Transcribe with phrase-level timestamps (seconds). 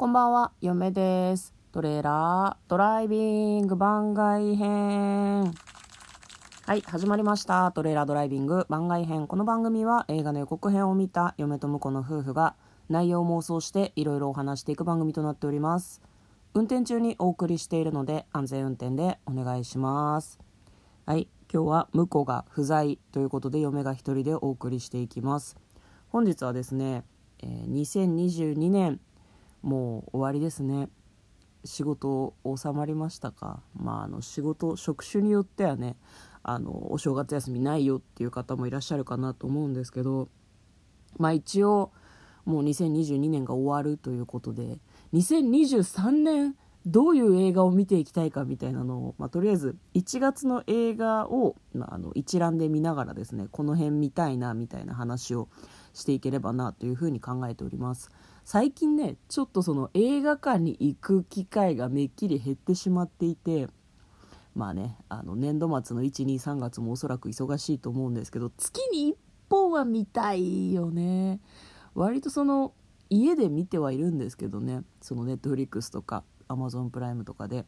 [0.00, 1.52] こんばんは、嫁です。
[1.72, 5.52] トレーラードライビング番外編。
[6.64, 7.70] はい、始まりました。
[7.72, 9.26] トレーラードライビング番外編。
[9.26, 12.54] この番組は映画の予告編を見た嫁と婿の夫婦が
[12.88, 16.00] 内容を妄想していろいろお話していく番組となっております。
[16.54, 20.38] 運転中にお送りしているので安全運転でお願いします。
[21.04, 25.58] はい、今日は婿が不在ということで嫁が一人でお送りしていきます。
[26.08, 27.04] 本日はですね、
[27.40, 28.98] えー2022年
[29.62, 30.88] もう終わりですね。
[31.64, 33.62] 仕事収まりましたか？
[33.74, 35.96] まああの仕事職種によってはね
[36.42, 40.28] あのお正月休みないよっていう方もいらっしゃるかなと思うんですけど
[41.18, 41.92] まあ一応
[42.46, 44.78] もう2022年が終わるということで
[45.12, 55.48] 2023年どういう映画を見ていきたいかみたいなのを、まあ、とりあえず1月の映画を、まあ、あの一覧で見ながらですねこの辺見たいなみたいな話を
[55.92, 58.10] していければなというふうに考えております。
[58.44, 63.68] 最近ねちょっとその映画館に行く機会がめっきり減ってしまっていて
[64.54, 69.16] まあねあの年度末の123月もおそらく忙しいと思うんですけど月に1
[69.48, 71.40] 本は見たいよね。
[71.94, 72.72] 割とその
[73.08, 74.82] 家で見てはいるんですけどね。
[75.00, 77.66] そのネットフリックスとかアマゾンプライムとかで。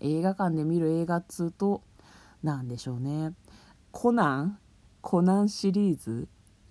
[0.00, 1.84] 映画館で見る映画っつうと
[2.42, 3.32] なんでしょうね。
[3.92, 4.58] コナン？
[5.00, 6.26] コナンシリーズ？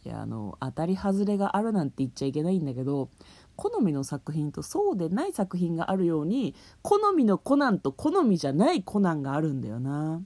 [0.08, 3.10] いやあの当たり外れがあるなんて言っちゃいけないんだけど
[3.58, 10.22] 好みの作品とそうでない作品があるように好みのコナンと好みじゃないコナンがあるんだよな。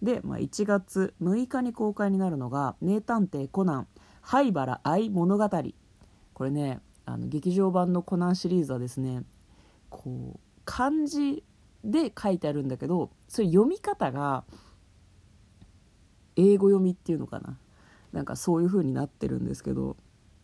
[0.00, 3.88] で、まあ、1月6日に公開になるのが「名探偵コナン
[4.20, 5.50] 灰原愛物語」
[6.32, 9.24] これねあの劇場版のコナンシリーズはですね
[9.90, 11.42] こう漢字
[11.82, 14.44] で書いてあるんだけどそれ読み方が
[16.36, 17.58] 英語読みっていうのかな。
[18.12, 19.96] なんかそういう風になってるんですけど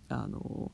[0.09, 0.70] あの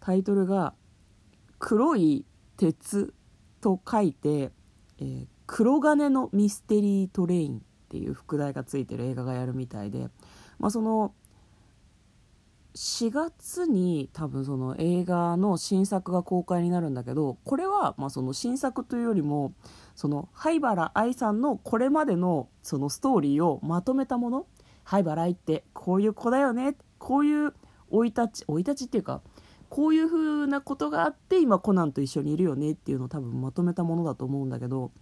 [0.00, 0.74] タイトルが
[1.58, 2.24] 「黒い
[2.56, 3.12] 鉄」
[3.60, 4.52] と書いて
[4.98, 10.08] 「えー黒金のミステリートレイン」っていう副題がついてる映画がやるみたいで、
[10.58, 11.14] まあ、その
[12.74, 19.54] 4月に多分その映画の新作が公開になるんだけどこれはまあその新作というよりも
[19.94, 24.46] その灰原愛さんのこれまでのそのストーリーをまとめたもの
[24.86, 26.76] 灰原愛ってこういう子だよね。
[26.98, 27.52] こういう
[27.90, 29.20] 生い立ち生い立ちっていうか
[29.68, 34.92] こういう風なことがあって今コナンと一緒にいるよねっていうのを多分まとめたものだと思うんだけど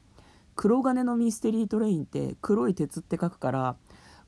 [0.57, 3.77] 黒金のミステリートレインって黒い鉄って書くから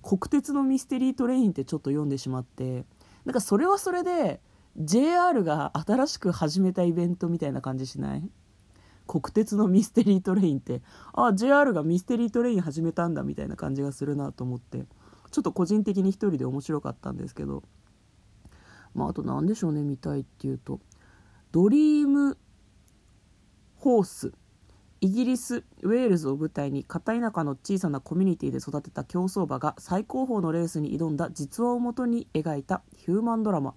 [0.03, 2.84] 国鉄のミステリートレインってちょっと読んでしまって
[3.25, 4.41] なんかそれはそれで
[4.77, 8.31] JR が新しく始めたイベントみたいな感じしない？
[9.06, 10.83] 国鉄のミステリートレインって。
[11.15, 14.84] あ JR がミステリートレイン始めたんだみたいな感じがするなと思って。
[15.36, 17.62] ちょっと個人的に一人で面白かったんですけど
[18.94, 20.80] まああと何でしょうね見たいっていうと
[21.52, 22.38] ドリーム
[23.76, 24.32] ホース
[25.02, 33.75] イギリスウェールズを舞台に片田舎の小さなコミュニティで育てた競走馬が最高峰のレースに挑んだ実話をもとに描いたヒューマンドラマ。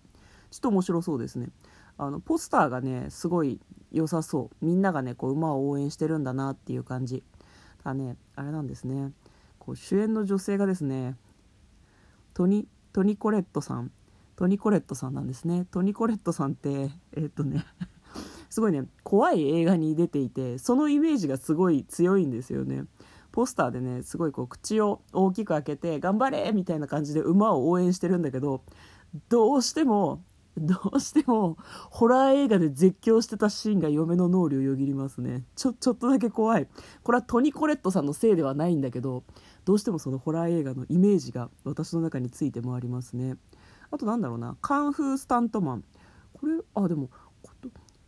[0.52, 1.50] ちょっと面白そうですね。
[1.98, 3.60] あのポスターがねすごい
[3.92, 4.66] 良さそう。
[4.66, 7.22] みんながねこう馬を応援してるんだなっていう感じ
[7.84, 8.16] ただね。
[8.38, 9.12] あれなんですね。
[9.60, 11.16] こう主演の女性がですね
[12.40, 13.92] トニトニコレットさん。
[14.38, 15.66] トニコレットさんなんですね。
[15.70, 17.66] トニコレットさんってえっとね
[18.50, 22.86] すごいね怖い映画に出ていてそのイメージがすごい強いんですよね。
[23.34, 28.62] ポスターでねすごいこう口を大きく開けて「頑張れ!」みたいな感じで馬を応援してるんだけど
[29.28, 30.24] どうしても
[30.58, 31.58] どうしても
[31.90, 35.44] ホラー映画で絶叫してたシーンが嫁の脳裏をよぎりますね。
[35.58, 36.70] ちょちょっとだけ怖い。
[37.04, 39.24] これはトニコレットさんのせいではないんだけど
[39.66, 43.36] どうしてもそのホラー映画のイメージが私の中について回りますね。
[43.92, 44.58] あとなんだろうな。
[44.62, 45.84] カンフースタントマン。
[46.34, 47.10] これあでも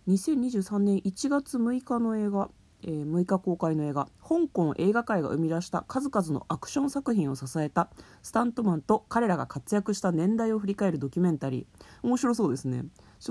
[0.07, 2.49] 2023年1月6日の映画、
[2.83, 4.07] えー6日公開の映画。
[4.21, 7.89] 香港映画界が生み出した数々のアクション作品を支えた
[8.23, 12.07] スタントマンと彼らが活躍した年代を振り返るドキュメンタリー。
[12.07, 12.85] 面白そうですね。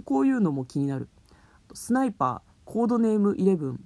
[0.04, 1.09] こういうのも気になる。
[1.74, 3.77] スナイパーコードネーム11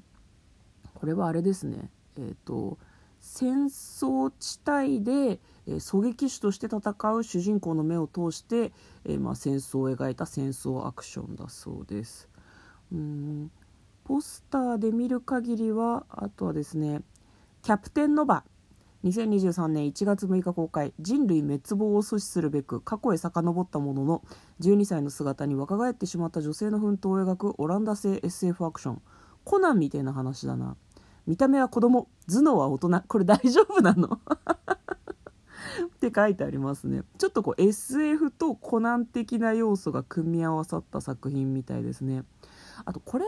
[0.95, 1.91] これはあれですね。
[2.17, 2.79] えっ、と
[3.27, 8.71] 戦争地帯で、えー狙撃手として戦う主人公の目を通して、
[9.07, 12.29] えーまあ、戦争を描いた戦争アクションだそうです。
[12.93, 13.51] うん。
[14.05, 17.01] ポスターで見る限りはあとはですね
[17.65, 18.45] 「キャプテン・ノバ」
[19.05, 20.93] 2023年1月6日公開。
[21.01, 24.23] 人類滅亡を阻止するべく過去へ遡ったものの
[24.61, 29.03] 12歳の姿に若返ってしまった女性の奮闘を描くオランダ製 SF アクション。
[29.45, 30.77] コナンみたいな話だな。
[31.27, 33.03] 見た目は子供頭脳は大人。
[33.07, 34.21] これ大丈夫なの？
[35.87, 37.03] って書いてありますね。
[37.19, 42.25] ちょっとこう SF とコナン的な要素が組み合わさった作品みたいですね。
[42.85, 43.25] あとこれ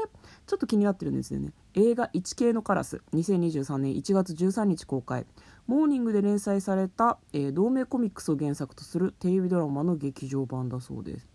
[0.47, 1.53] ちょっと気になってるんですよね。
[1.75, 5.27] 映画「一系のカラス」2023年1月13日公開。
[5.67, 11.29] モーニングで連載された、えー、同名コミックスを原作とするテレビドラマの劇場版だそうです。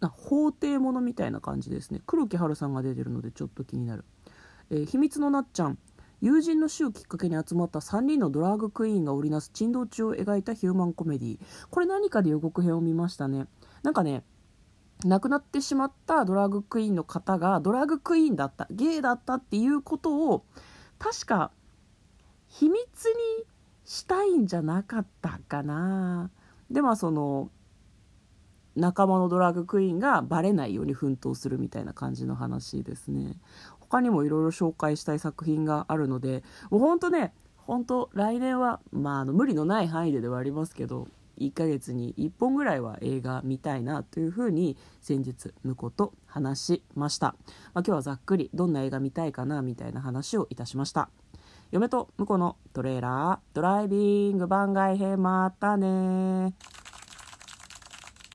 [0.00, 2.00] な法廷ものみたいな感じですね。
[2.06, 4.04] 黒木華さんが出てるのでちょっと気になる、
[4.70, 5.78] えー、秘密のなっちゃん。
[6.20, 11.38] 友人の死をきっかけに集まった3人のドラァグクイーンが織りなす珍道中を描いたヒューマンコメディ
[11.70, 13.46] これ何かで予告編を見ましたね。
[13.84, 14.24] なんかね
[15.04, 20.44] 亡くなってしまったドラァグクイーンの方がドラァグクイーンだったゲイだったっていうことを
[20.98, 21.52] 確か
[22.48, 23.44] 秘密に
[23.84, 26.30] したいんじゃなかったかな。
[26.68, 27.50] でまあその
[28.74, 33.36] 仲間のドラッグクイーンがバレないように奮闘するみたいな感じの話ですね。
[33.88, 41.08] 他にもいろいろ紹介したい作品があるのでもうほんとね本当来年は、まあ、あの無理のない範囲でではありますけど
[41.38, 47.38] 1ヶ月に1本ぐらいは映画見たいなというふうに先日婿と話しました、まあ、
[47.74, 51.10] 今日はざっくりどんな映画見たいかなみたいな話をいたしました。
[51.70, 56.54] 嫁と婿のトレーラードライビング番外編またね